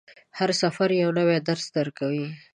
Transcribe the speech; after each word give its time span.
هر 0.37 0.49
سفر 0.61 0.89
یو 1.01 1.09
نوی 1.17 1.37
درس 1.47 1.65
درکوي. 1.75 2.27